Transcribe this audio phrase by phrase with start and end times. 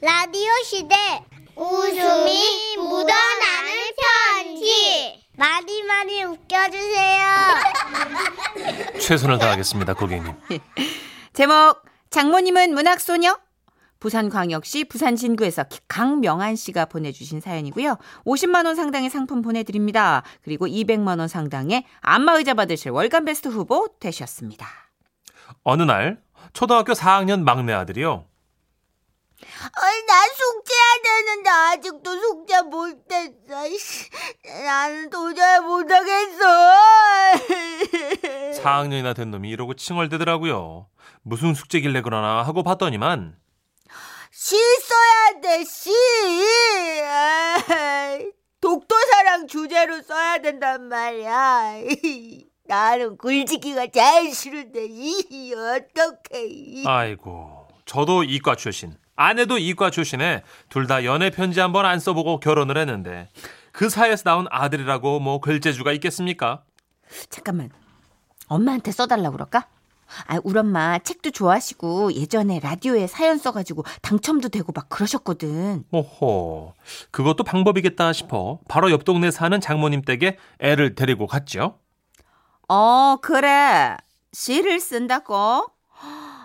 [0.00, 0.94] 라디오 시대
[1.56, 7.26] 웃음이 묻어나는 편지 많이 많이 웃겨주세요.
[9.00, 10.34] 최선을 다하겠습니다, 고객님.
[11.34, 13.38] 제목 장모님은 문학소녀
[13.98, 17.96] 부산광역시 부산진구에서 강명한 씨가 보내주신 사연이고요.
[18.24, 20.22] 50만 원 상당의 상품 보내드립니다.
[20.44, 24.68] 그리고 200만 원 상당의 안마의자 받으실 월간 베스트 후보 되셨습니다.
[25.64, 26.20] 어느 날
[26.52, 28.27] 초등학교 4학년 막내 아들이요.
[29.40, 33.68] 아니, 나 숙제해야 되는데 아직도 숙제 못했어.
[34.64, 36.44] 나는 도저히 못하겠어.
[38.62, 40.88] 4학년이나 된 놈이 이러고 칭얼대더라고요.
[41.22, 43.36] 무슨 숙제길래 그러나 하고 봤더니만
[44.30, 45.90] 시 써야 돼, 시.
[47.06, 48.30] 아이,
[48.60, 51.74] 독도사랑 주제로 써야 된단 말이야.
[52.66, 56.84] 나는 글짓기가 제일 싫은데, 이, 어떡해.
[56.86, 62.78] 아이고 저도 이과 출신 아내도 이과 출신에 둘 다 연애 편지 한번 안 써보고 결혼을
[62.78, 63.28] 했는데
[63.72, 66.62] 그 사이에서 나온 아들이라고 뭐 글재주가 있겠습니까?
[67.28, 67.70] 잠깐만.
[68.46, 69.66] 엄마한테 써달라고 그럴까?
[70.28, 75.84] 아, 우리 엄마 책도 좋아하시고 예전에 라디오에 사연 써가지고 당첨도 되고 막 그러셨거든.
[75.90, 76.72] 오호
[77.10, 81.78] 그것도 방법이겠다 싶어 바로 옆 동네 사는 장모님 댁에 애를 데리고 갔죠.
[82.68, 83.96] 어, 그래.
[84.32, 85.66] 시를 쓴다고?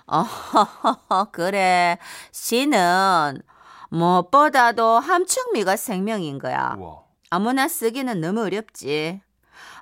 [0.07, 1.97] 어, 그래.
[2.31, 3.41] 시는
[3.89, 6.75] 무엇보다도 함축미가 생명인 거야.
[6.77, 7.03] 우와.
[7.29, 9.21] 아무나 쓰기는 너무 어렵지.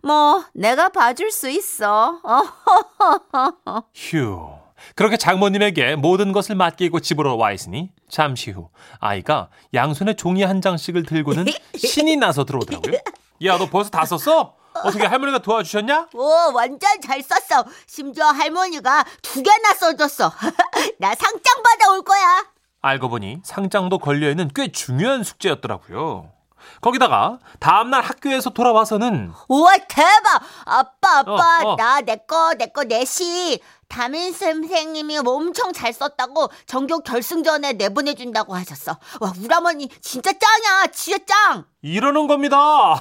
[0.03, 2.19] 뭐, 내가 봐줄 수 있어.
[2.23, 4.49] 어, 휴.
[4.95, 8.69] 그렇게 장모님에게 모든 것을 맡기고 집으로 와 있으니 잠시 후
[8.99, 11.45] 아이가 양손에 종이 한 장씩을 들고는
[11.77, 12.99] 신이 나서 들어오더라고요.
[13.45, 14.55] 야, 너 벌써 다 썼어?
[14.73, 16.07] 어떻게 할머니가 도와주셨냐?
[16.13, 17.65] 오, 완전 잘 썼어.
[17.87, 20.31] 심지어 할머니가 두 개나 써줬어.
[20.99, 22.45] 나 상장 받아올 거야.
[22.81, 26.31] 알고 보니 상장도 걸려있는 꽤 중요한 숙제였더라고요.
[26.79, 30.41] 거기다가 다음날 학교에서 돌아와서는 우와, 대박!
[30.65, 31.75] 아빠, 아빠, 어, 어.
[31.75, 33.59] 나내 거, 내 거, 내시.
[33.91, 38.97] 담임 선생님이 엄청 잘 썼다고 전교 결승전에 내보내준다고 하셨어.
[39.19, 40.87] 와, 우리 어머니 진짜 짱이야.
[40.93, 41.65] 진짜 짱!
[41.81, 42.55] 이러는 겁니다.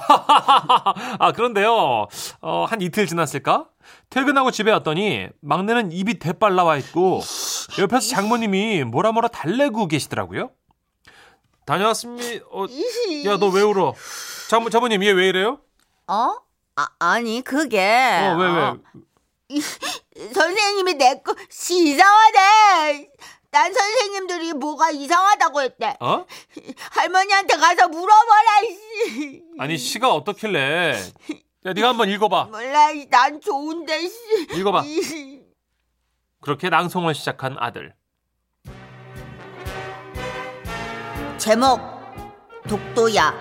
[1.17, 2.07] 아, 그런데요.
[2.41, 3.67] 어, 한 이틀 지났을까?
[4.09, 7.21] 퇴근하고 집에 왔더니 막내는 입이 대빨 나와 있고
[7.79, 10.51] 옆에서 장모님이 뭐라 뭐라 달래고 계시더라고요.
[11.65, 12.45] 다녀왔습니다.
[12.51, 12.65] 어,
[13.25, 13.93] 야, 너 왜 울어?
[14.49, 15.59] 장모, 장모님, 얘 왜 이래요?
[16.07, 16.35] 어?
[16.75, 17.79] 아, 아니, 그게.
[17.79, 19.59] 어, 왜, 왜?
[20.33, 23.09] 선생님이 내 거, 시 이상하대.
[23.49, 25.97] 딴 선생님들이 뭐가 이상하다고 했대.
[25.99, 26.25] 어?
[26.91, 29.43] 할머니한테 가서 물어봐라, 씨.
[29.59, 30.95] 아니, 시가 어떻길래.
[31.65, 32.45] 야, 네가 한번 읽어봐.
[32.45, 34.47] 몰라, 이, 난 좋은데, 씨.
[34.53, 34.83] 읽어봐.
[34.85, 35.41] 이,
[36.41, 37.93] 그렇게 낭송을 시작한 아들.
[41.37, 41.79] 제목
[42.69, 43.33] 독도야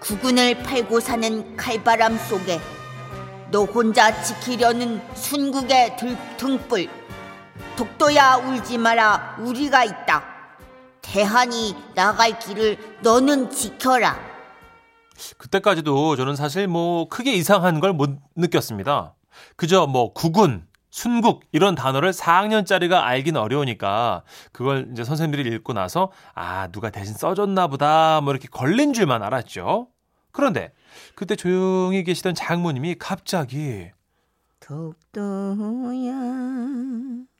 [0.00, 2.60] 구군을 팔고 사는 칼바람 속에
[3.54, 6.88] 너 혼자 지키려는 순국의 들, 등불
[7.76, 10.24] 독도야 울지 마라 우리가 있다
[11.00, 14.18] 대한이 나갈 길을 너는 지켜라
[15.38, 19.14] 그때까지도 저는 사실 뭐 크게 이상한 걸 못 느꼈습니다.
[19.54, 26.66] 그저 뭐 국군, 순국 이런 단어를 4학년짜리가 알긴 어려우니까 그걸 이제 선생님들이 읽고 나서 아
[26.72, 29.86] 누가 대신 써줬나 보다 뭐 이렇게 걸린 줄만 알았죠.
[30.34, 30.72] 그런데
[31.14, 33.90] 그때 조용히 계시던 장모님이 갑자기
[34.58, 36.12] 독도야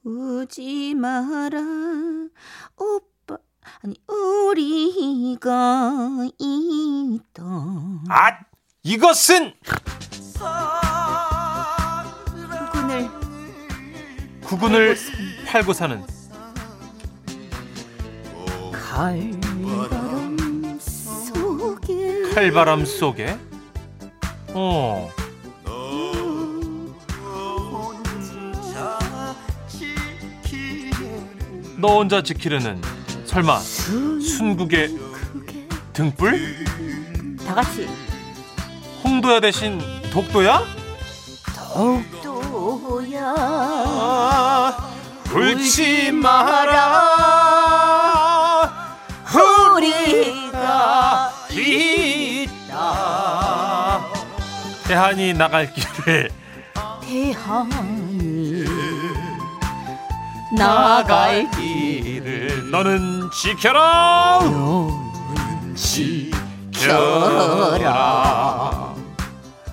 [0.05, 1.59] 우지 마라.
[2.77, 3.39] 오빠
[3.83, 5.41] 아니 우리가
[6.39, 7.43] 있다
[8.11, 8.39] 아
[8.85, 9.55] 이것은
[12.73, 13.11] 군을
[14.43, 14.97] 국군을
[15.47, 16.05] 팔고 사는
[18.73, 19.44] 속에
[22.35, 23.39] 칼바람 속에?
[24.55, 25.09] 어.
[31.77, 32.83] 너 혼자 지키려는
[33.25, 34.99] 설마 순국의
[35.93, 36.65] 등불?
[37.47, 37.89] 다 같이.
[39.05, 39.81] 홍도야 대신
[40.11, 40.65] 독도야?
[42.25, 43.35] 독도야.
[43.37, 44.91] 아,
[45.33, 47.15] 울지 마라.
[49.77, 51.94] 우리가 있
[54.95, 56.31] 대한이 나갈 길을
[57.03, 58.65] 대한이
[60.57, 64.39] 나갈 길을 너는 지켜라.
[65.75, 66.95] 지켜라.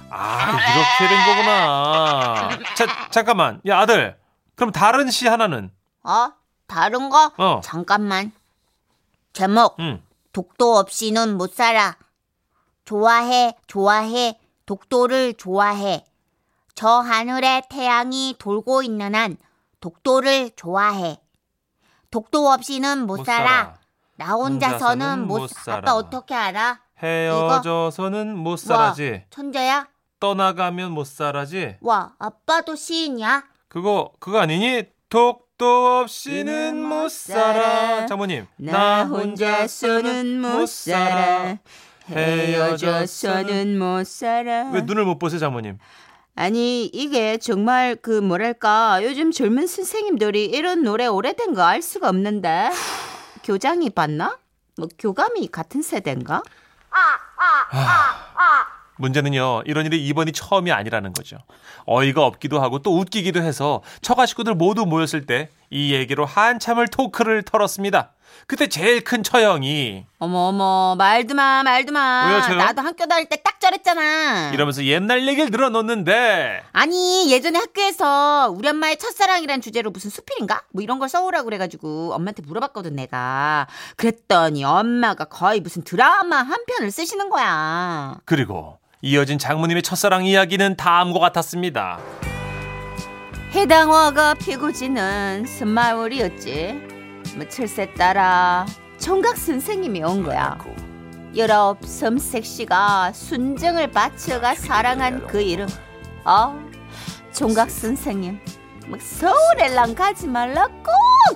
[0.10, 2.50] 아 이렇게 된 거구나.
[2.74, 3.62] 자, 잠깐만.
[3.68, 4.18] 야 아들.
[4.56, 5.70] 그럼 다른 시 하나는?
[6.04, 6.32] 어?
[6.66, 7.32] 다른 거?
[7.38, 7.62] 어.
[7.64, 8.32] 잠깐만.
[9.34, 9.80] 제목.
[9.80, 10.02] 음.
[10.34, 11.96] 독도 없이는 못 살아.
[12.86, 14.41] 좋아해, 좋아해,
[14.72, 16.06] 독도를 좋아해.
[16.76, 19.36] 저 하늘에 태양이 돌고 있는 한
[19.82, 21.20] 독도를 좋아해.
[22.10, 23.50] 독도 없이는 못, 못 살아.
[23.50, 23.78] 살아.
[24.16, 25.80] 나 혼자서는 못, 못 살아.
[25.80, 26.80] 아빠 어떻게 알아?
[27.04, 29.26] 헤어져서는 못 살아지.
[29.30, 29.90] 천재야?
[30.22, 31.76] 떠나가면 못 살아지.
[31.82, 33.44] 와, 아빠도 시인이야?
[33.68, 34.86] 그거 그거 아니니?
[35.10, 38.06] 독도 없이는 못 살아.
[38.06, 38.48] 장모님.
[38.56, 41.58] 나 혼자서는 못 살아.
[42.12, 44.70] 헤어져서는 못 살아.
[44.72, 45.78] 왜 눈을 못 보세요, 장모님?
[46.36, 52.70] 아니 이게 정말 그 뭐랄까 요즘 젊은 선생님들이 이런 노래 오래된 거 알 수가 없는데
[53.44, 54.38] 교장이 봤나?
[54.78, 56.42] 뭐 교감이 같은 세대인가?
[58.98, 61.38] 문제는요, 이런 일이 이번이 처음이 아니라는 거죠.
[61.86, 67.44] 어이가 없기도 하고 또 웃기기도 해서 처가 식구들 모두 모였을 때 이 얘기로 한참을 토크를
[67.44, 68.12] 털었습니다.
[68.48, 72.28] 그때 제일 큰 처형이 어머 어머 말도 마 말도 마.
[72.30, 72.58] 왜요, 저요?
[72.58, 74.52] 나도 학교 다닐 때 딱 저랬잖아.
[74.54, 80.64] 이러면서 옛날 얘기를 늘어놓는데 아니 예전에 학교에서 우리 엄마의 첫사랑이란 주제로 무슨 수필인가?
[80.72, 83.68] 뭐 이런 걸 써오라고 그래가지고 엄마한테 물어봤거든 내가.
[83.98, 88.18] 그랬더니 엄마가 거의 무슨 드라마 한 편을 쓰시는 거야.
[88.26, 92.00] 그리고 이어진 장모님의 첫사랑 이야기는 다음과 같았습니다.
[93.54, 96.82] 해당화가 피고 지는 섬마을이었지.
[97.36, 98.66] 뭐 철새 따라
[98.98, 100.58] 총각 선생님이 온 거야.
[101.36, 105.68] 열아홉 섬색 씨가 순정을 바쳐가 사랑한 그 이름.
[106.24, 106.58] 어,
[107.34, 108.40] 총각 선생님.
[108.88, 110.72] 막 서울에랑 가지 말라고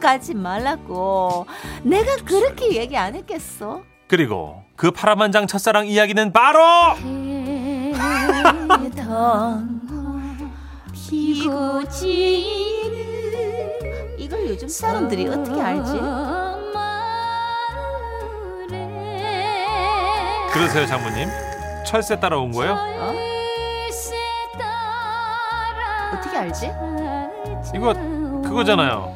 [0.02, 1.46] 가지 말라고.
[1.84, 3.84] 내가 그렇게 얘기 안 했겠어?
[4.08, 6.60] 그리고 그 파란만장 첫사랑 이야기는 바로
[11.10, 13.06] 피고 지는
[14.18, 15.92] 이걸 요즘 사람들이 어떻게 알지?
[20.52, 21.30] 그러세요 장모님
[21.86, 22.74] 철새 따라온 거예요?
[22.74, 23.14] 어?
[26.14, 26.72] 어떻게 알지?
[27.76, 27.94] 이거
[28.44, 29.14] 그거잖아요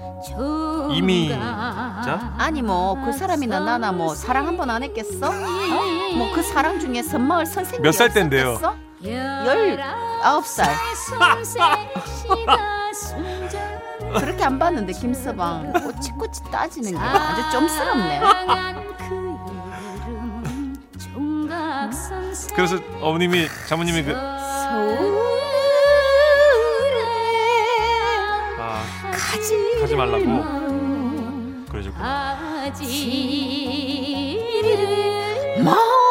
[0.91, 5.27] 이미 자 아니 뭐 그 사람이나 나나 뭐 사랑 한 번 안 했겠어?
[5.27, 6.15] 어?
[6.17, 8.49] 뭐그 사랑 중에 섬마을 선생님이 몇살 땐데요?
[8.53, 8.88] 없었겠어?
[9.03, 10.75] 열아홉 살.
[14.19, 15.71] 그렇게 안 봤는데 김서방.
[15.73, 18.21] 꼬치꼬치 따지는 게 아주 좀스럽네.
[22.55, 24.13] 그래서 어머님이 장모님이 그
[28.57, 30.25] 아, 가지 가지 말라고
[31.69, 32.05] 그러셨구나.
[35.63, 36.08] 마.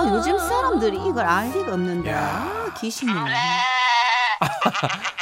[0.00, 2.18] 아 요즘 사람들이 이걸 알 리가 없는데 야.
[2.18, 3.20] 아, 귀신이네.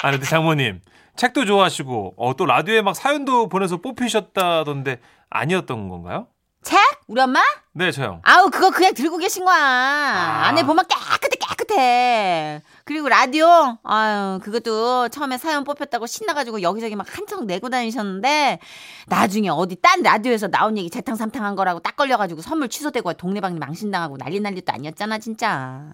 [0.02, 0.80] 아 근데 장모님
[1.16, 6.28] 책도 좋아하시고 어, 또 라디오에 막 사연도 보내서 뽑히셨다던데 아니었던 건가요?
[6.62, 6.78] 책?
[7.08, 7.40] 우리 엄마?
[7.72, 9.56] 네 저요 아우 그거 그냥 들고 계신 거야.
[9.56, 11.37] 안에 보면 깨끗해
[11.68, 12.62] 깨끗해.
[12.84, 18.58] 그리고 라디오 아유 그것도 처음에 사연 뽑혔다고 신나가지고 여기저기 막 한창 내고 다니셨는데
[19.06, 24.16] 나중에 어디 딴 라디오에서 나온 얘기 재탕삼탕 한 거라고 딱 걸려가지고 선물 취소되고 동네방네 망신당하고
[24.16, 25.92] 난리 난리도 아니었잖아 진짜.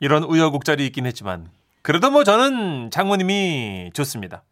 [0.00, 1.48] 이런 우여곡절이 있긴 했지만
[1.82, 4.42] 그래도 뭐 저는 장모님이 좋습니다.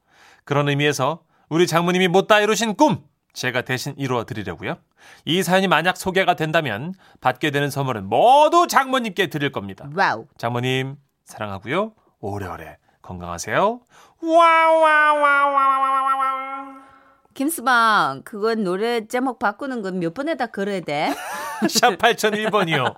[0.44, 4.76] 그런 의미에서 우리 장모님이 못다 이루신 꿈 제가 대신 이루어 드리려고요.
[5.24, 9.88] 이 사연이 만약 소개가 된다면 받게 되는 선물은 모두 장모님께 드릴 겁니다.
[9.96, 10.26] 와우.
[10.36, 11.92] 장모님 사랑하고요.
[12.20, 13.80] 오래오래 건강하세요.
[14.22, 16.82] 와와와와와와와
[17.34, 21.14] 김서방 그건 노래 제목 바꾸는 건 몇 번에다 걸어야 돼?
[21.68, 22.94] 샵 8001번이요.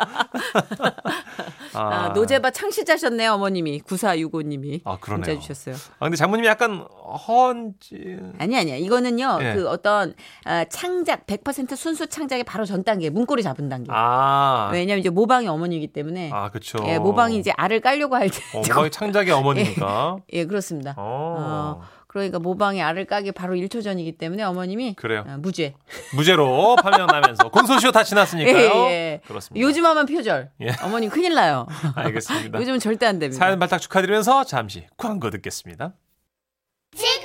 [1.74, 5.34] 아, 노제바 창시자셨네요 어머님이 9465님이 아, 그러네요.
[5.34, 5.74] 문자 주셨어요.
[5.98, 6.86] 아, 근데 장모님이 약간
[7.26, 8.76] 헌지 아니 아니야.
[8.76, 9.38] 이거는요.
[9.42, 9.54] 예.
[9.54, 10.14] 그 어떤
[10.46, 13.90] 어, 창작 100% 순수 창작의 바로 전 단계, 문고리 잡은 단계.
[13.92, 14.70] 아.
[14.72, 16.78] 왜냐면 이제 모방이 어머니이기 때문에 아, 그쵸.
[16.86, 18.36] 예, 모방이 이제 알을 깔려고 할 때.
[18.54, 20.16] 어, 모방이 창작의 어머니니까.
[20.32, 20.94] 예, 그렇습니다.
[20.96, 21.80] 어.
[21.80, 21.82] 어,
[22.14, 25.24] 그러니까 모방이 알을 까기 바로 1초 전이기 때문에 어머님이 그래요.
[25.26, 25.74] 어, 무죄.
[26.14, 28.54] 무죄로 판명나면서 공소시효 다 지났으니까요.
[28.86, 29.20] 예, 예.
[29.26, 29.60] 그렇습니다.
[29.66, 30.52] 요즘 하면 표절.
[30.60, 30.68] 예.
[30.84, 31.66] 어머님 큰일 나요.
[31.96, 32.60] 알겠습니다.
[32.60, 33.44] 요즘은 절대 안 됩니다.
[33.44, 35.92] 사연 발탁 축하드리면서 잠시 광고 듣겠습니다.
[36.94, 37.24] 지금은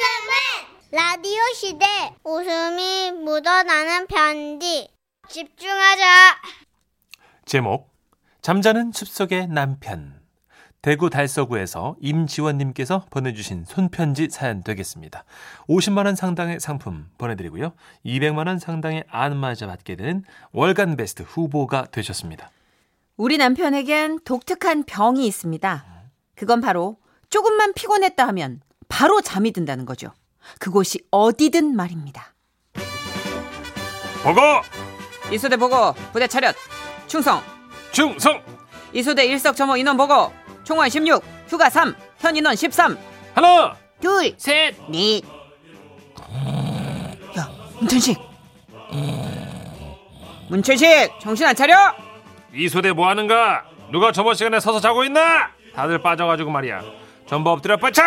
[0.91, 1.85] 라디오 시대
[2.23, 4.89] 웃음이 묻어나는 편지
[5.27, 6.03] 집중하자
[7.45, 7.93] 제목
[8.41, 10.18] 잠자는 숲속의 남편
[10.81, 15.25] 대구 달서구에서 임지원님께서 보내주신 손편지 사연 되겠습니다.
[15.67, 17.73] 50만 원 상당의 상품 보내드리고요.
[18.05, 22.49] 200만 원 상당의 안마자 받게 되는 월간 베스트 후보가 되셨습니다.
[23.17, 25.85] 우리 남편에겐 독특한 병이 있습니다.
[26.35, 26.97] 그건 바로
[27.29, 30.13] 조금만 피곤했다 하면 바로 잠이 든다는 거죠.
[30.59, 32.33] 그곳이 어디든 말입니다.
[34.23, 34.39] 보고
[35.33, 36.55] 이소대 보고 부대 차렷
[37.07, 37.41] 충성
[37.91, 38.41] 충성
[38.93, 40.31] 이소대 일석 점호 인원 보고
[40.69, 42.95] 총원 16 휴가 3 현 인원 13
[43.33, 44.75] 하나 둘, 셋.
[44.87, 45.23] 넷.
[47.35, 47.49] 야
[47.79, 48.15] 문천식.
[50.47, 50.87] 문천식
[51.19, 51.75] 정신 안 차려?
[52.53, 53.63] 이소대 뭐 하는가?
[53.91, 55.49] 누가 저번 시간에 서서 자고 있나?
[55.73, 56.83] 다들 빠져가지고 말이야.
[57.25, 58.03] 전부 엎드려 뻗쳐!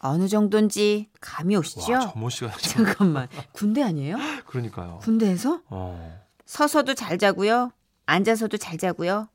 [0.00, 1.92] 어느 정도인지 감이 오시죠?
[1.94, 3.28] 와 저번 시간에 잠깐만.
[3.52, 4.18] 군대 아니에요?
[4.48, 4.98] 그러니까요.
[5.02, 5.62] 군대에서?
[5.70, 6.20] 어.
[6.44, 7.70] 서서도 잘 자고요.
[8.04, 9.28] 앉아서도 잘 자고요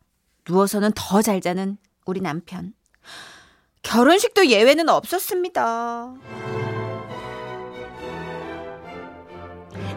[0.47, 2.73] 누워서는 더 잘 자는 우리 남편
[3.83, 6.13] 결혼식도 예외는 없었습니다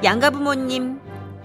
[0.03, 1.01] 양가 부모님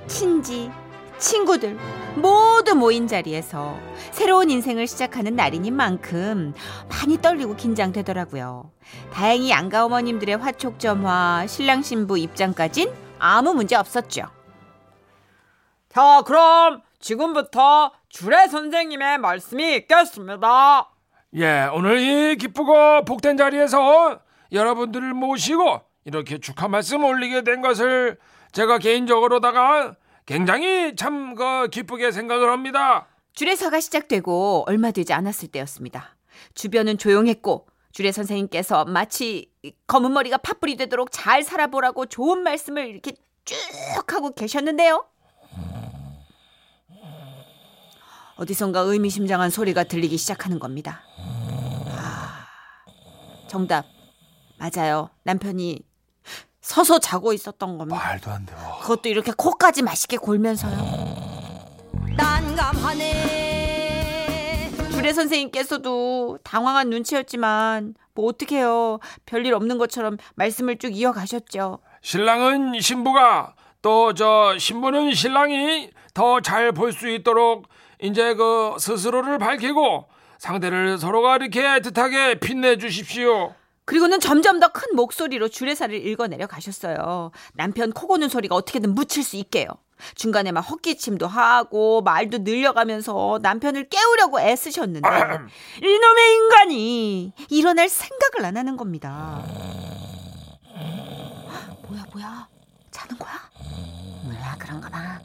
[0.07, 0.69] 친지
[1.17, 1.77] 친구들
[2.15, 3.77] 모두 모인 자리에서
[4.11, 6.53] 새로운 인생을 시작하는 날이닌 만큼
[6.89, 8.71] 많이 떨리고 긴장되더라고요.
[9.13, 14.23] 다행히 양가 어머님들의 화촉점화, 신랑 신부 입장까진 아무 문제 없었죠.
[15.89, 20.89] 자, 그럼 지금부터 주례 선생님의 말씀이 있겠습니다.
[21.35, 24.19] 예, 오늘 이 기쁘고 복된 자리에서
[24.51, 28.17] 여러분들을 모시고 이렇게 축하 말씀 올리게 된 것을
[28.51, 33.07] 제가 개인적으로다가 굉장히 참 그 기쁘게 생각을 합니다.
[33.33, 36.17] 주례사가 시작되고 얼마 되지 않았을 때였습니다.
[36.53, 39.51] 주변은 조용했고 주례 선생님께서 마치
[39.87, 43.13] 검은 머리가 팥불이 되도록 잘 살아보라고 좋은 말씀을 이렇게
[43.45, 43.55] 쭉
[44.07, 45.05] 하고 계셨는데요.
[48.43, 51.01] 어디선가 의미심장한 소리가 들리기 시작하는 겁니다.
[51.97, 52.45] 아,
[53.47, 53.85] 정답.
[54.57, 55.09] 맞아요.
[55.23, 55.81] 남편이
[56.61, 57.99] 서서 자고 있었던 겁니다.
[58.01, 58.53] 말도 안 돼.
[58.55, 58.79] 와.
[58.79, 61.19] 그것도 이렇게 코까지 맛있게 골면서요.
[64.91, 68.99] 주례 선생님께서도 당황한 눈치였지만 뭐 어떡해요.
[69.25, 71.79] 별일 없는 것처럼 말씀을 쭉 이어가셨죠.
[72.01, 77.67] 신랑은 신부가 또 저 신부는 신랑이 더 잘 볼 수 있도록
[78.01, 83.53] 이제 그 스스로를 밝히고 상대를 서로가 이렇게 애틋하게 빛내 주십시오.
[83.85, 87.31] 그리고는 점점 더 큰 목소리로 주례사를 읽어내려 가셨어요.
[87.53, 89.67] 남편 코 고는 소리가 어떻게든 묻힐 수 있게요.
[90.15, 95.09] 중간에 막 헛기침도 하고 말도 늘려가면서 남편을 깨우려고 애쓰셨는데
[95.83, 99.43] 이놈의 인간이 일어날 생각을 안 하는 겁니다.
[101.87, 102.47] 뭐야 뭐야
[102.91, 103.31] 자는 거야?
[104.23, 105.19] 몰라 그런가 봐.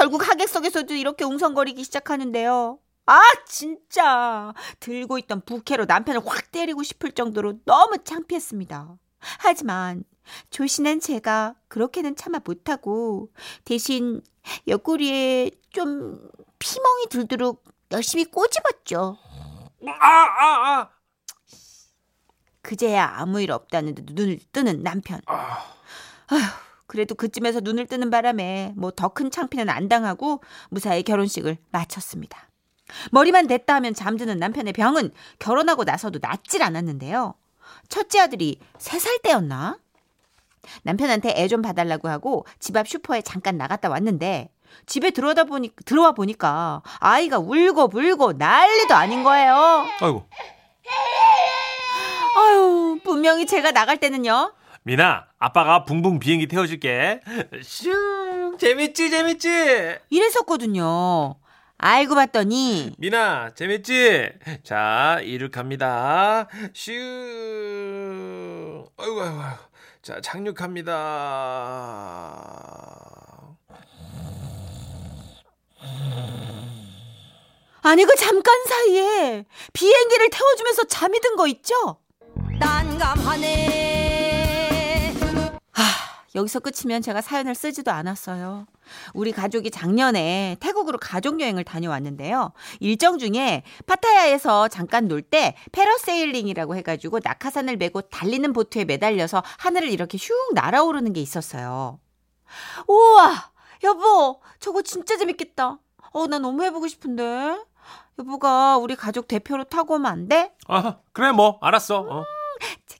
[0.00, 2.78] 결국 하객석에서도 이렇게 웅성거리기 시작하는데요.
[3.04, 8.96] 아 진짜 들고 있던 부캐로 남편을 확 때리고 싶을 정도로 너무 창피했습니다.
[9.40, 10.04] 하지만
[10.48, 13.28] 조신한 제가 그렇게는 참아 못하고
[13.66, 14.22] 대신
[14.66, 19.18] 옆구리에 좀 피멍이 들도록 열심히 꼬집었죠.
[19.86, 20.90] 아, 아, 아.
[22.62, 25.20] 그제야 아무 일 없다는 데 눈을 뜨는 남편.
[25.26, 25.58] 아.
[26.28, 32.48] 아휴, 그래도 그쯤에서 눈을 뜨는 바람에 뭐 더 큰 창피는 안 당하고 무사히 결혼식을 마쳤습니다.
[33.12, 37.34] 머리만 댔다 하면 잠드는 남편의 병은 결혼하고 나서도 낫질 않았는데요.
[37.88, 39.78] 첫째 아들이 3살 때였나?
[40.82, 44.50] 남편한테 애 좀 봐달라고 하고 집 앞 슈퍼에 잠깐 나갔다 왔는데
[44.86, 49.86] 집에 들어오다 보니 들어와 보니까 아이가 울고 불고 난리도 아닌 거예요.
[50.00, 50.26] 아이고
[52.36, 54.52] 아유 분명히 제가 나갈 때는요.
[54.82, 57.20] 미나 아빠가 붕붕 비행기 태워줄게.
[57.62, 59.98] 슝 재밌지 재밌지.
[60.08, 61.36] 이랬었거든요.
[61.78, 64.30] 알고 봤더니 미나 재밌지?
[64.64, 66.48] 자 이륙합니다.
[66.74, 66.92] 슈.
[68.96, 69.40] 아이고 아이고.
[69.40, 69.58] 아이고.
[70.02, 70.92] 자 착륙합니다.
[77.82, 81.96] 아니 그 잠깐 사이에 비행기를 태워주면서 잠이 든 거 있죠?
[82.60, 82.82] 아,
[86.34, 88.66] 여기서 끝이면 제가 사연을 쓰지도 않았어요.
[89.14, 92.52] 우리 가족이 작년에 태국으로 가족 여행을 다녀왔는데요.
[92.80, 100.18] 일정 중에 파타야에서 잠깐 놀 때 패러세일링이라고 해가지고 낙하산을 메고 달리는 보트에 매달려서 하늘을 이렇게
[100.18, 101.98] 슉 날아오르는 게 있었어요.
[102.88, 103.50] 우와,
[103.84, 105.78] 여보, 저거 진짜 재밌겠다.
[106.12, 107.58] 어, 나 너무 해보고 싶은데.
[108.18, 110.52] 여보가 우리 가족 대표로 타고 오면 안 돼?
[110.68, 112.00] 아 그래 뭐 알았어.
[112.00, 112.24] 어.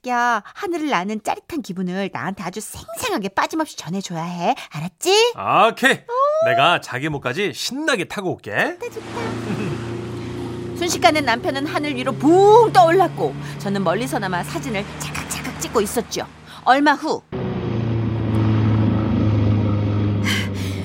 [0.05, 4.55] 자기야, 하늘을 나는 짜릿한 기분을 나한테 아주 생생하게 빠짐없이 전해줘야 해.
[4.71, 5.35] 알았지?
[5.37, 6.01] 아, 오케이.
[6.47, 8.79] 내가 자기 목까지 신나게 타고 올게.
[10.77, 16.27] 순식간에 남편은 하늘 위로 붕 떠올랐고 저는 멀리서나마 사진을 찰칵찰칵 찍고 있었죠.
[16.65, 17.23] 얼마 후.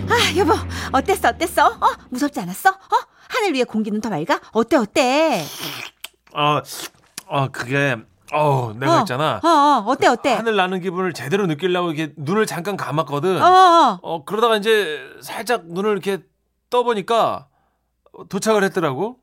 [0.09, 0.53] 아, 여보,
[0.91, 1.67] 어땠어, 어땠어?
[1.67, 1.87] 어?
[2.09, 2.69] 무섭지 않았어?
[2.69, 2.95] 어?
[3.29, 4.41] 하늘 위에 공기는 더 맑아?
[4.51, 5.45] 어때, 어때?
[6.33, 6.61] 어,
[7.27, 7.95] 어 그게
[8.35, 9.39] 어, 내가 어, 있잖아.
[9.43, 10.33] 어, 어, 어때, 어때?
[10.33, 13.41] 하늘 나는 기분을 제대로 느끼려고 이렇게 눈을 잠깐 감았거든.
[13.41, 13.99] 어, 어.
[14.01, 16.19] 어, 그러다가 이제 살짝 눈을 이렇게
[16.69, 17.47] 떠보니까
[18.29, 19.19] 도착을 했더라고.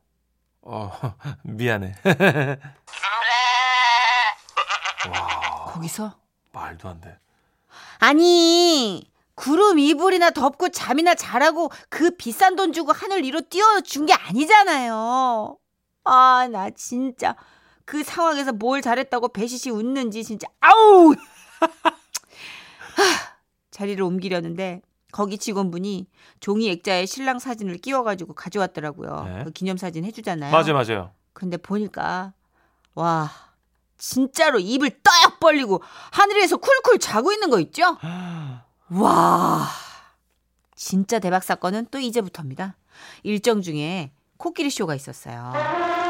[0.62, 0.90] 어,
[1.44, 1.94] 미안해.
[5.66, 6.14] 거기서?
[6.52, 7.18] 말도 안 돼.
[7.98, 15.56] 아니, 구름 이불이나 덮고 잠이나 자라고 그 비싼 돈 주고 하늘 위로 띄워준 게 아니잖아요.
[16.04, 17.36] 아, 나 진짜
[17.92, 21.12] 그 상황에서 뭘 잘했다고 배시시 웃는지 진짜 아우!
[21.60, 23.04] 하,
[23.70, 24.80] 자리를 옮기려는데
[25.12, 26.06] 거기 직원분이
[26.40, 29.24] 종이 액자에 신랑 사진을 끼워가지고 가져왔더라고요.
[29.24, 29.44] 네.
[29.44, 30.50] 그 기념사진 해주잖아요.
[30.50, 31.10] 맞아요, 맞아요.
[31.34, 32.32] 근데 보니까
[32.94, 33.30] 와
[33.98, 35.82] 진짜로 입을 떡 벌리고
[36.12, 37.98] 하늘에서 쿨쿨 자고 있는 거 있죠?
[38.88, 39.68] 와
[40.74, 42.74] 진짜 대박 사건은 또 이제부터입니다.
[43.22, 46.01] 일정 중에 코끼리 쇼가 있었어요.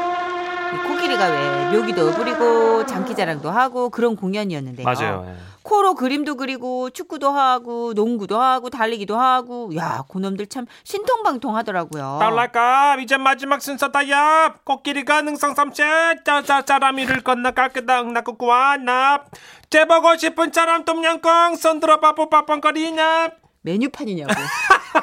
[0.73, 4.85] 이 코끼리가 왜 묘기도 부리고 장기자랑도 하고 그런 공연이었는데요.
[4.85, 5.25] 맞아요.
[5.27, 5.53] 예.
[5.63, 12.17] 코로 그림도 그리고 축구도 하고 농구도 하고 달리기도 하고 야 그놈들 참 신통방통하더라고요.
[12.19, 19.23] 달랄까 이제 마지막 순서다야 코끼리가 능성삼세 짜짜짜라미를 건너 깔끄당 나꾸꾸와나
[19.69, 23.29] 재보고 싶은 짜람 똠양꿍 손들어 빠뽀빠뻥거리냐
[23.61, 24.33] 메뉴판이냐고.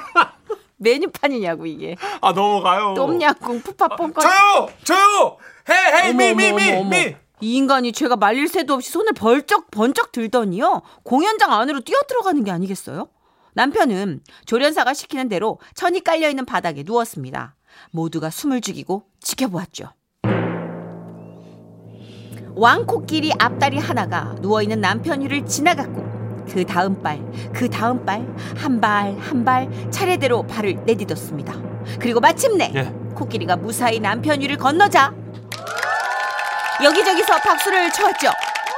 [0.81, 1.97] 메뉴판이냐고 이게.
[2.21, 4.27] 아 넘어가요 똠양꿍 푸파뽕거리.
[4.27, 5.37] 저요 저요
[5.69, 6.91] 헤이 헤이 어머, 어머, 어머, 어머.
[6.91, 10.83] 미미미미 이 인간이 죄가 말릴 새도 없이 손을 벌쩍 번쩍 들더니요.
[11.05, 13.09] 공연장 안으로 뛰어 들어가는 게 아니겠어요?
[13.55, 17.57] 남편은 조련사가 시키는 대로 천이 깔려 있는 바닥에 누웠습니다.
[17.93, 19.91] 모두가 숨을 죽이고 지켜보았죠.
[22.55, 26.10] 왕코끼리 앞다리 하나가 누워있는 남편 위를 지나갔고
[26.51, 27.21] 그 다음 발,
[27.53, 28.27] 그 다음 발,
[28.57, 31.55] 한 발, 한 발 차례대로 발을 내딛었습니다.
[32.01, 32.83] 그리고 마침내 예.
[33.15, 35.15] 코끼리가 무사히 남편 위를 건너자
[36.83, 38.29] 여기저기서 박수를 쳐왔죠.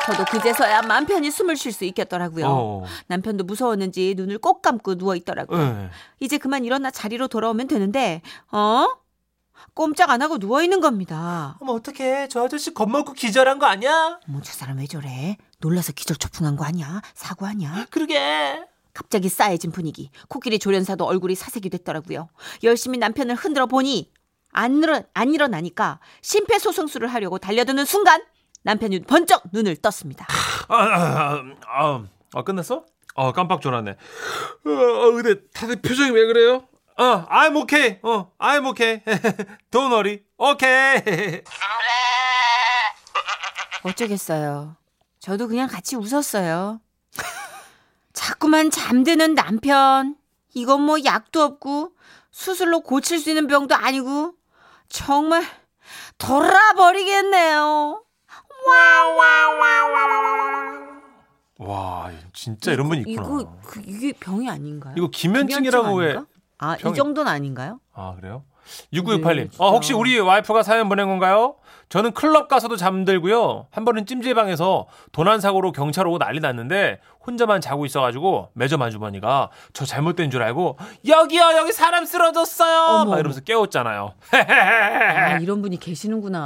[0.06, 2.46] 저도 그제서야 맘 편히 숨을 쉴 수 있겠더라고요.
[2.48, 2.84] 어.
[3.06, 5.60] 남편도 무서웠는지 눈을 꼭 감고 누워 있더라고요.
[5.60, 5.90] 예.
[6.18, 8.86] 이제 그만 일어나 자리로 돌아오면 되는데, 어?
[9.74, 11.56] 꼼짝 안 하고 누워 있는 겁니다.
[11.60, 14.18] 어머 어떡해 저 아저씨 겁먹고 기절한 거 아니야?
[14.28, 15.36] 어머, 저 사람 왜 저래?
[15.58, 17.00] 놀라서 기절 초풍한 거 아니야?
[17.14, 17.86] 사고 아니야?
[17.90, 20.10] 그러게 갑자기 싸해진 분위기.
[20.28, 22.28] 코끼리 조련사도 얼굴이 사색이 됐더라고요.
[22.62, 24.10] 열심히 남편을 흔들어 보니
[24.50, 28.22] 안, 일어, 안 일어나니까 심폐소생술을 하려고 달려드는 순간
[28.64, 30.26] 남편이 번쩍 눈을 떴습니다.
[30.68, 32.84] 아, 아, 아, 아, 끝났어?
[33.14, 33.90] 어, 깜빡 졸았네.
[33.92, 36.66] 어, 어, 근데 다들 표정이 왜 그래요?
[36.98, 37.98] 어, I'm okay.
[38.02, 39.02] 어, I'm okay.
[39.70, 40.22] Don't worry.
[40.38, 41.42] Okay.
[43.84, 44.76] 어쩌겠어요.
[45.18, 46.80] 저도 그냥 같이 웃었어요.
[48.12, 50.16] 자꾸만 잠드는 남편.
[50.54, 51.92] 이건 뭐 약도 없고
[52.30, 54.34] 수술로 고칠 수 있는 병도 아니고
[54.88, 55.44] 정말
[56.18, 58.02] 돌아버리겠네요.
[61.58, 63.22] 와, 진짜 이런 분이 있구나.
[63.26, 64.94] 이거 그, 이게 병이 아닌가요?
[64.96, 66.31] 이거 기면증이라고 기면증 왜?
[66.62, 67.80] 아, 병이- 이 정도는 아닌가요?
[67.94, 68.44] 아, 그래요?
[68.92, 69.36] 6968님.
[69.36, 69.48] 네.
[69.58, 71.56] 어, 혹시 우리 와이프가 사연 보낸 건가요?
[71.88, 73.66] 저는 클럽 가서도 잠들고요.
[73.70, 79.84] 한 번은 찜질방에서 도난 사고로 경찰 오고 난리 났는데 혼자만 자고 있어가지고 매점 아주머니가 저
[79.84, 83.00] 잘못된 줄 알고 여기요 여기 사람 쓰러졌어요.
[83.00, 84.14] 어머, 막 이러면서 깨웠잖아요.
[84.30, 86.38] 아, 이런 분이 계시는구나.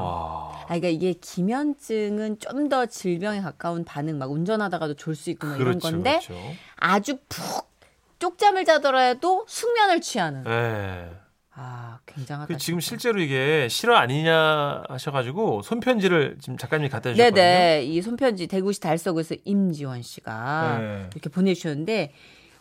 [0.00, 0.50] 와.
[0.62, 5.54] 아, 그러니까 이게 기면증은 좀 더 질병에 가까운 반응, 막 운전하다가도 졸 수 있고 막
[5.56, 6.42] 이런 그렇죠, 건데 그렇죠.
[6.76, 7.67] 아주 푹
[8.18, 10.44] 쪽잠을 자더라도 숙면을 취하는.
[10.44, 11.10] 네.
[11.60, 12.46] 아, 굉장하다.
[12.46, 12.78] 그 지금.
[12.78, 17.34] 실제로 이게 실화 아니냐 하셔가지고 손편지를 지금 작가님이 갖다 주셨거든요.
[17.34, 17.84] 네네.
[17.84, 21.10] 이 손편지 대구시 달서구에서 임지원 씨가 네.
[21.12, 22.12] 이렇게 보내주셨는데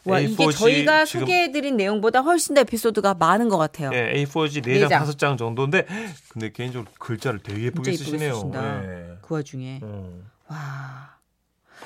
[0.06, 3.92] 와 이게 A4G 저희가 소개해드린 내용보다 훨씬 더 에피소드가 많은 것 같아요.
[3.94, 5.06] 예, A4지 네 4장, 장.
[5.06, 5.86] 5장 정도인데
[6.30, 8.52] 근데 개인적으로 글자를 되게 예쁘게 쓰시네요.
[8.56, 9.18] 예.
[9.22, 10.28] 그 와중에 음.
[10.48, 11.17] 와.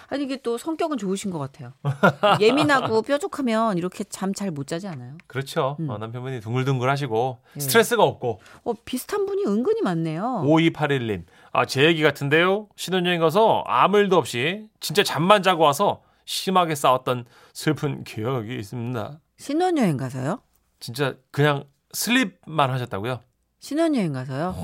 [0.08, 1.74] 아니 이게 또 성격은 좋으신 것 같아요.
[2.40, 5.18] 예민하고 뾰족하면 이렇게 잠 잘 못 자지 않아요?
[5.28, 5.78] 그렇죠.
[5.80, 5.90] 음.
[5.90, 7.60] 어, 남편분이 둥글둥글하시고 네.
[7.60, 10.44] 스트레스가 없고 어 비슷한 분이 은근히 많네요.
[10.46, 11.24] 5281님.
[11.54, 12.68] 아, 제 얘기 같은데요.
[12.76, 19.20] 신혼여행 가서 아무 일도 없이 진짜 잠만 자고 와서 심하게 싸웠던 슬픈 기억이 있습니다.
[19.38, 20.42] 신혼여행 가서요?
[20.80, 23.20] 진짜 그냥 슬립만 하셨다고요?
[23.60, 24.56] 신혼여행 가서요?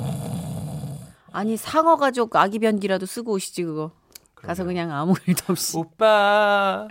[1.31, 3.91] 아니 상어 가족 아기 변기라도 쓰고 오시지 그거.
[4.43, 5.77] 가서 그냥 아무 일도 없이.
[5.77, 6.87] 오빠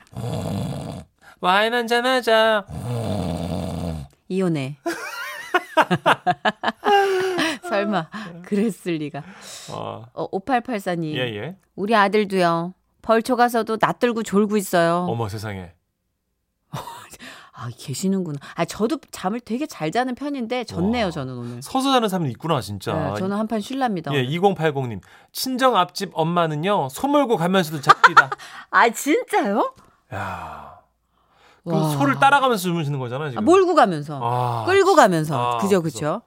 [1.41, 2.67] 와인 한잔 하자.
[4.29, 4.79] 이혼해.
[7.69, 8.09] 설마
[8.45, 9.23] 그랬을 리가.
[9.71, 11.15] 어, 어, 5884님.
[11.15, 11.57] 예, 예.
[11.75, 12.75] 우리 아들도요.
[13.03, 15.07] 벌초 가서도 낯들고 졸고 있어요.
[15.09, 15.73] 어머 세상에.
[17.59, 18.39] 아, 계시는구나.
[18.55, 21.11] 아, 저도 잠을 되게 잘 자는 편인데 졌네요, 와.
[21.11, 21.63] 저는 오늘.
[21.63, 22.93] 서서 자는 사람이 있구나 진짜.
[22.95, 24.13] 네, 저는 한판 쉴랍니다.
[24.15, 25.01] 예, 2080님.
[25.33, 28.29] 친정 앞집 엄마는요, 소 몰고 가면서도 잡니다.
[28.71, 29.75] 아, 진짜요?
[30.13, 30.81] 야.
[31.65, 31.89] 그 와.
[31.91, 33.45] 소를 따라가면서 주무시는 거잖아요, 아, 지금.
[33.47, 34.21] 몰고 가면서.
[34.23, 35.55] 아, 끌고 가면서.
[35.55, 36.21] 아, 그죠, 그죠.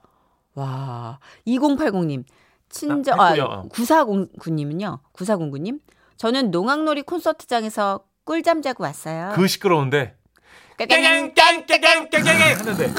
[0.54, 1.20] 와.
[1.46, 2.24] 2080님.
[2.68, 3.68] 친정, 아, 아, 했고요.
[3.70, 4.98] 9409님은요.
[5.12, 5.80] 9409님.
[6.16, 9.32] 저는 농악놀이 콘서트장에서 꿀잠 자고 왔어요.
[9.34, 10.16] 그 시끄러운데.
[10.86, 12.92] 깽깽깽깽깽깽깽 했는데.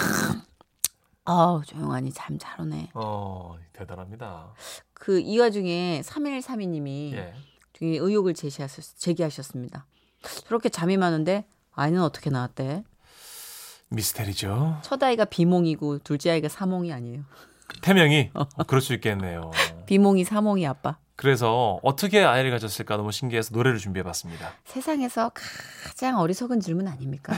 [1.26, 2.90] 아 조용하니 잠 잘 오네.
[2.94, 4.54] 어, 대단합니다.
[4.94, 7.34] 그 이 와중에 3132님이 예.
[7.74, 9.86] 되게 의혹을 제시하셨, 제기하셨습니다.
[10.48, 12.84] 저렇게 잠이 많은데 아이는 어떻게 나왔대?
[13.90, 14.80] 미스테리죠.
[14.84, 17.24] 첫 아이가 비몽이고 둘째 아이가 사몽이 아니에요.
[17.82, 19.52] 태명이 어, 그럴 수 있겠네요.
[19.88, 20.98] 비몽이 사몽이 아빠.
[21.16, 24.54] 그래서 어떻게 아이를 가졌을까 너무 신기해서 노래를 준비해봤습니다.
[24.66, 25.32] 세상에서
[25.86, 27.36] 가장 어리석은 질문 아닙니까?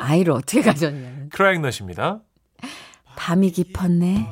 [0.00, 1.28] 아이를 어떻게 가졌냐는.
[1.34, 2.20] 크라잉넛입니다.
[3.16, 4.30] 밤이 깊었네.